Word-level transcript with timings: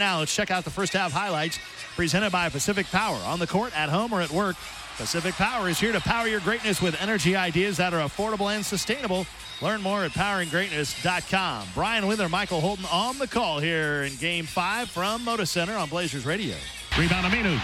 now. 0.00 0.18
Let's 0.18 0.34
check 0.34 0.50
out 0.50 0.64
the 0.64 0.70
first 0.70 0.92
half 0.92 1.12
highlights 1.12 1.60
presented 1.94 2.32
by 2.32 2.48
Pacific 2.48 2.86
Power 2.86 3.18
on 3.26 3.38
the 3.38 3.46
court, 3.46 3.76
at 3.78 3.88
home, 3.88 4.12
or 4.12 4.20
at 4.20 4.30
work. 4.30 4.56
Pacific 4.96 5.34
Power 5.34 5.68
is 5.68 5.78
here 5.78 5.92
to 5.92 6.00
power 6.00 6.26
your 6.26 6.40
greatness 6.40 6.82
with 6.82 7.00
energy 7.00 7.36
ideas 7.36 7.76
that 7.76 7.94
are 7.94 8.06
affordable 8.06 8.54
and 8.54 8.64
sustainable. 8.66 9.26
Learn 9.62 9.80
more 9.80 10.04
at 10.04 10.10
poweringgreatness.com. 10.10 11.68
Brian 11.74 12.06
Wheeler, 12.06 12.28
Michael 12.28 12.60
Holton 12.60 12.86
on 12.90 13.18
the 13.18 13.28
call 13.28 13.60
here 13.60 14.02
in 14.02 14.16
Game 14.16 14.46
5 14.46 14.90
from 14.90 15.24
Moda 15.24 15.46
Center 15.46 15.76
on 15.76 15.88
Blazers 15.88 16.26
Radio. 16.26 16.56
Rebound 16.98 17.26
Aminu. 17.26 17.60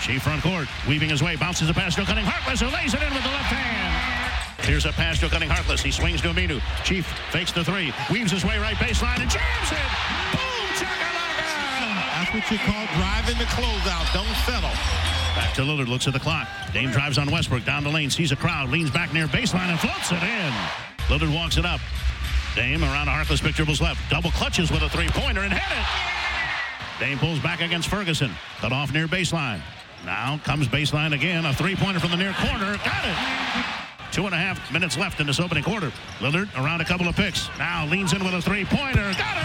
Chief 0.00 0.22
front 0.22 0.42
court, 0.42 0.68
weaving 0.88 1.08
his 1.08 1.22
way, 1.22 1.36
bounces 1.36 1.68
a 1.70 1.74
pass 1.74 1.94
to 1.94 2.04
Cunning 2.04 2.24
Harkless, 2.24 2.60
who 2.60 2.74
lays 2.74 2.94
it 2.94 3.02
in 3.02 3.12
with 3.12 3.22
the 3.22 3.30
left 3.30 3.52
hand. 3.52 4.66
Here's 4.66 4.86
a 4.86 4.92
pass 4.92 5.18
to 5.20 5.28
Cunning 5.28 5.48
Harkless. 5.48 5.82
He 5.82 5.90
swings 5.90 6.20
to 6.22 6.28
Aminu. 6.28 6.60
Chief 6.84 7.06
fakes 7.30 7.52
the 7.52 7.64
three, 7.64 7.92
weaves 8.10 8.30
his 8.30 8.44
way 8.44 8.58
right 8.58 8.76
baseline, 8.76 9.20
and 9.20 9.30
jams 9.30 9.72
it. 9.72 9.78
Boom, 10.32 10.53
what 12.34 12.50
you 12.50 12.58
call 12.58 12.86
driving 12.94 13.38
the 13.38 13.44
closeout. 13.44 14.12
Don't 14.12 14.26
settle. 14.44 14.74
Back 15.36 15.54
to 15.54 15.62
Lillard, 15.62 15.88
looks 15.88 16.06
at 16.06 16.12
the 16.12 16.20
clock. 16.20 16.48
Dame 16.72 16.90
drives 16.90 17.16
on 17.16 17.30
Westbrook, 17.30 17.64
down 17.64 17.84
the 17.84 17.90
lane, 17.90 18.10
sees 18.10 18.32
a 18.32 18.36
crowd, 18.36 18.70
leans 18.70 18.90
back 18.90 19.12
near 19.12 19.26
baseline, 19.26 19.70
and 19.70 19.78
floats 19.78 20.10
it 20.10 20.22
in. 20.22 20.52
Lillard 21.06 21.32
walks 21.32 21.56
it 21.56 21.64
up. 21.64 21.80
Dame 22.56 22.82
around 22.82 23.08
a 23.08 23.12
Harkless 23.12 23.42
pick 23.42 23.54
dribbles 23.54 23.80
left. 23.80 24.00
Double 24.10 24.30
clutches 24.32 24.70
with 24.70 24.82
a 24.82 24.88
three-pointer 24.88 25.42
and 25.42 25.52
hit 25.52 25.62
it. 25.62 25.86
Dame 27.00 27.18
pulls 27.18 27.38
back 27.40 27.60
against 27.60 27.88
Ferguson. 27.88 28.30
Cut 28.58 28.72
off 28.72 28.92
near 28.92 29.06
baseline. 29.06 29.60
Now 30.04 30.40
comes 30.44 30.68
baseline 30.68 31.14
again. 31.14 31.44
A 31.44 31.54
three-pointer 31.54 32.00
from 32.00 32.10
the 32.10 32.16
near 32.16 32.32
corner. 32.34 32.76
Got 32.84 33.04
it. 33.04 33.16
Two 34.12 34.26
and 34.26 34.34
a 34.34 34.38
half 34.38 34.72
minutes 34.72 34.96
left 34.96 35.20
in 35.20 35.26
this 35.26 35.40
opening 35.40 35.64
quarter. 35.64 35.92
Lillard 36.20 36.48
around 36.56 36.80
a 36.80 36.84
couple 36.84 37.08
of 37.08 37.16
picks. 37.16 37.48
Now 37.58 37.86
leans 37.86 38.12
in 38.12 38.22
with 38.22 38.34
a 38.34 38.42
three-pointer. 38.42 39.12
Got 39.18 39.36
one. 39.36 39.43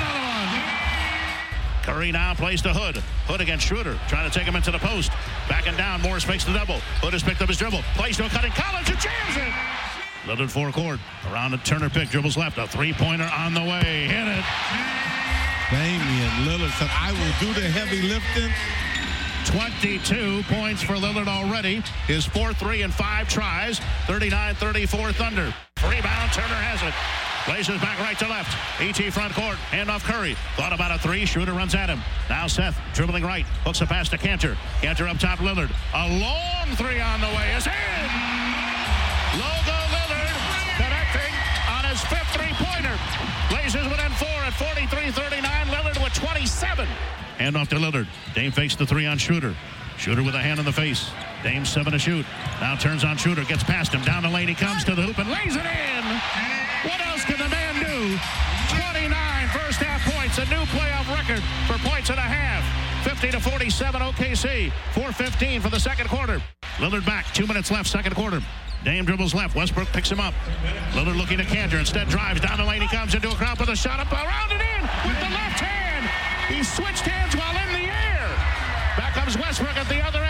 Curry 1.89 2.11
now 2.11 2.35
plays 2.35 2.61
to 2.61 2.70
Hood. 2.71 2.98
Hood 3.25 3.41
against 3.41 3.66
Schroeder. 3.66 3.97
Trying 4.07 4.30
to 4.30 4.34
take 4.38 4.45
him 4.45 4.55
into 4.55 4.70
the 4.70 4.77
post. 4.77 5.09
Backing 5.49 5.75
down. 5.75 6.02
Morris 6.02 6.27
makes 6.27 6.45
the 6.45 6.53
double. 6.53 6.77
Hood 7.02 7.14
has 7.14 7.23
picked 7.23 7.41
up 7.41 7.50
his 7.50 7.58
dribble. 7.58 7.81
Plays 7.97 8.16
to 8.17 8.27
a 8.27 8.30
cutting 8.30 8.52
Collins 8.53 8.88
and 8.89 9.00
jams 9.02 9.36
it. 9.41 9.50
Lillard 10.30 10.52
four 10.52 10.69
court. 10.69 10.99
Around 11.31 11.55
a 11.55 11.58
Turner 11.66 11.89
pick. 11.89 12.09
Dribbles 12.09 12.38
left. 12.38 12.59
A 12.59 12.67
three-pointer 12.67 13.25
on 13.33 13.55
the 13.55 13.66
way. 13.66 14.05
Hit 14.05 14.27
it. 14.30 14.45
Damian 15.73 16.45
Lillard 16.45 16.69
said, 16.77 16.94
I 16.94 17.09
will 17.09 17.33
do 17.41 17.59
the 17.59 17.66
heavy 17.66 18.05
lifting. 18.05 18.53
22 19.49 20.44
points 20.44 20.83
for 20.83 20.94
Lillard 20.94 21.27
already. 21.27 21.81
His 22.05 22.27
4-3 22.27 22.83
and 22.83 22.94
5 22.94 23.27
tries. 23.27 23.80
39-34 24.05 25.16
Thunder. 25.16 25.52
Rebound, 25.81 26.31
Turner 26.33 26.53
has 26.53 26.83
it. 26.83 27.28
Blazers 27.45 27.80
back 27.82 28.00
right 28.00 28.18
to 28.20 28.28
left. 28.28 28.56
ET 28.82 29.14
front 29.14 29.34
court. 29.34 29.56
Hand 29.72 29.90
off 29.90 30.04
Curry. 30.04 30.36
Thought 30.56 30.73
about 30.73 30.92
a 30.92 31.00
three. 31.00 31.26
Schroeder 31.26 31.54
runs 31.54 31.73
at 31.76 31.90
him. 31.90 32.02
Now 32.30 32.48
Seth 32.48 32.80
dribbling 32.94 33.23
right. 33.23 33.45
Hooks 33.66 33.82
a 33.82 33.86
pass 33.86 34.09
to 34.09 34.18
Kanter. 34.18 34.56
Kanter 34.82 35.09
up 35.09 35.18
top 35.18 35.40
Lillard. 35.40 35.72
A 35.94 36.08
long 36.20 36.76
three 36.76 37.00
on 37.00 37.22
the 37.22 37.28
way 37.28 37.54
is 37.56 37.66
in. 37.66 38.10
Logo 39.40 39.78
Lillard 39.95 40.36
connecting 40.78 41.34
on 41.70 41.84
his 41.86 42.02
fifth 42.06 42.30
three-pointer. 42.36 42.95
Blazers 43.50 43.88
within 43.90 44.12
four 44.14 44.40
at 44.45 44.54
43-39. 44.54 45.42
Lillard 45.73 46.04
with 46.04 46.14
27. 46.14 46.86
Hand 47.38 47.58
off 47.58 47.70
to 47.70 47.76
Lillard. 47.76 48.08
Dame 48.36 48.52
fakes 48.52 48.76
the 48.76 48.86
three 48.86 49.06
on 49.06 49.17
Schroeder. 49.17 49.56
Schroeder 49.98 50.23
with 50.23 50.36
a 50.36 50.40
hand 50.40 50.60
in 50.60 50.66
the 50.66 50.72
face. 50.72 51.10
Dame 51.44 51.66
seven 51.66 51.94
to 51.94 52.00
shoot. 52.00 52.26
Now 52.62 52.76
turns 52.76 53.04
on 53.04 53.17
Schroeder. 53.17 53.44
Gets 53.44 53.64
past 53.64 53.94
him. 53.94 54.02
Down 54.04 54.23
the 54.23 54.30
lane 54.30 54.48
he 54.48 54.56
comes 54.56 54.84
to 54.86 54.95
the 54.95 55.02
hoop 55.02 55.17
and 55.17 55.30
lays 55.30 55.56
it 55.56 55.66
in. 55.66 55.89
Points 61.83 62.09
and 62.09 62.19
a 62.19 62.22
half. 62.22 62.63
50 63.03 63.31
to 63.31 63.39
47 63.39 64.02
OKC. 64.02 64.72
4.15 64.94 65.61
for 65.61 65.69
the 65.69 65.80
second 65.80 66.09
quarter. 66.09 66.41
Lillard 66.77 67.05
back. 67.05 67.25
Two 67.33 67.47
minutes 67.47 67.71
left 67.71 67.89
second 67.89 68.16
quarter. 68.16 68.41
Dame 68.83 69.05
dribbles 69.05 69.33
left. 69.33 69.55
Westbrook 69.55 69.88
picks 69.89 70.11
him 70.11 70.20
up. 70.20 70.33
Lillard 70.92 71.17
looking 71.17 71.37
to 71.37 71.45
Kanter. 71.45 71.80
Instead 71.80 72.09
drives 72.09 72.42
down 72.42 72.58
the 72.58 72.65
lane. 72.65 72.81
He 72.81 72.87
comes 72.87 73.15
into 73.15 73.30
a 73.30 73.36
crowd 73.36 73.59
with 73.59 73.70
a 73.70 73.76
shot 73.76 73.99
up 73.99 74.11
around 74.11 74.52
and 74.52 74.61
in 74.61 74.81
with 75.08 75.20
the 75.20 75.31
left 75.31 75.59
hand. 75.59 76.08
He 76.54 76.64
switched 76.64 77.05
hands 77.08 77.36
while 77.36 77.55
in 77.55 77.73
the 77.73 77.87
air. 77.87 78.27
Back 78.98 79.14
comes 79.14 79.37
Westbrook 79.37 79.77
at 79.77 79.87
the 79.87 80.02
other 80.02 80.20
end. 80.20 80.29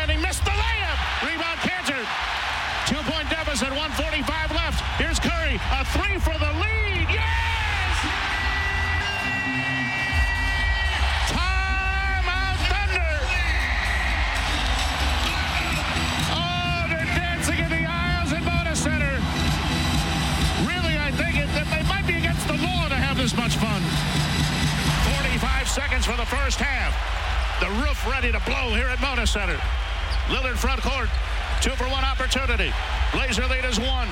Seconds 25.69 26.03
for 26.03 26.17
the 26.17 26.25
first 26.25 26.57
half. 26.57 26.97
The 27.61 27.69
roof 27.85 28.01
ready 28.09 28.31
to 28.31 28.39
blow 28.39 28.73
here 28.73 28.87
at 28.87 28.97
Moda 28.97 29.27
Center. 29.27 29.55
Lillard 30.25 30.57
front 30.57 30.81
court. 30.81 31.09
Two 31.61 31.69
for 31.77 31.85
one 31.93 32.03
opportunity. 32.03 32.73
Blazer 33.13 33.45
lead 33.45 33.63
is 33.65 33.79
one. 33.79 34.07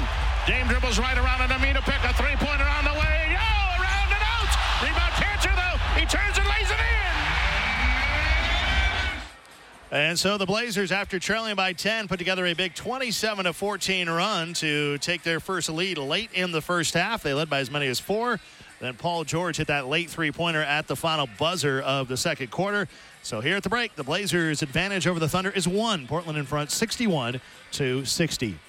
Dame 0.45 0.67
dribbles 0.67 0.99
right 0.99 1.17
around 1.17 1.41
and 1.41 1.51
Aminu 1.51 1.81
pick 1.81 1.97
a 2.05 2.13
three-pointer 2.13 2.63
on 2.63 2.85
the 2.85 2.93
way. 2.93 3.33
Yo, 3.33 3.41
around 3.81 4.13
and 4.13 4.21
out. 4.21 4.53
Rebound 4.85 5.13
Kanter, 5.17 5.55
though. 5.57 5.81
He 5.99 6.05
turns 6.05 6.37
and 6.37 6.45
lays 6.45 6.69
it 6.69 6.77
in. 6.77 6.87
And 9.89 10.19
so 10.19 10.37
the 10.37 10.45
Blazers, 10.45 10.91
after 10.91 11.17
trailing 11.17 11.55
by 11.55 11.73
10, 11.73 12.07
put 12.07 12.19
together 12.19 12.45
a 12.45 12.53
big 12.53 12.75
27 12.75 13.45
to 13.45 13.53
14 13.53 14.09
run 14.11 14.53
to 14.53 14.99
take 14.99 15.23
their 15.23 15.39
first 15.39 15.69
lead 15.69 15.97
late 15.97 16.29
in 16.35 16.51
the 16.51 16.61
first 16.61 16.93
half. 16.93 17.23
They 17.23 17.33
led 17.33 17.49
by 17.49 17.59
as 17.59 17.71
many 17.71 17.87
as 17.87 17.99
four. 17.99 18.39
Then 18.79 18.93
Paul 18.95 19.23
George 19.23 19.57
hit 19.57 19.67
that 19.67 19.87
late 19.87 20.09
three 20.09 20.31
pointer 20.31 20.61
at 20.61 20.87
the 20.87 20.95
final 20.95 21.27
buzzer 21.39 21.81
of 21.81 22.07
the 22.07 22.17
second 22.17 22.51
quarter. 22.51 22.87
So 23.23 23.41
here 23.41 23.57
at 23.57 23.63
the 23.63 23.69
break, 23.69 23.95
the 23.95 24.03
Blazers' 24.03 24.61
advantage 24.61 25.07
over 25.07 25.19
the 25.19 25.27
Thunder 25.27 25.49
is 25.49 25.67
one. 25.67 26.07
Portland 26.07 26.37
in 26.37 26.45
front 26.45 26.71
61 26.71 27.41
to 27.73 28.05
60. 28.05 28.59